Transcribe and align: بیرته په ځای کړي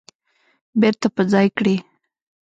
بیرته 0.79 1.07
په 1.15 1.21
ځای 1.31 1.47
کړي 1.57 1.75